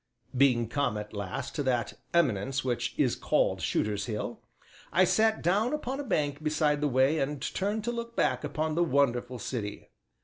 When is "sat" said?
5.03-5.43